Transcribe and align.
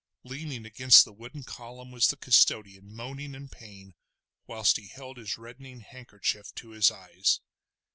Leaning 0.23 0.65
against 0.65 1.05
the 1.05 1.13
wooden 1.13 1.43
column 1.43 1.91
was 1.91 2.07
the 2.07 2.17
custodian 2.17 2.91
moaning 2.91 3.35
in 3.35 3.47
pain 3.47 3.93
whilst 4.47 4.77
he 4.77 4.87
held 4.87 5.17
his 5.17 5.37
reddening 5.37 5.81
handkerchief 5.81 6.51
to 6.55 6.69
his 6.69 6.89
eyes. 6.89 7.39